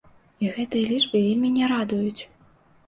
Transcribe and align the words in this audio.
І 0.45 0.49
гэтыя 0.55 0.89
лічбы 0.93 1.23
вельмі 1.27 1.55
не 1.59 1.71
радуюць. 1.77 2.23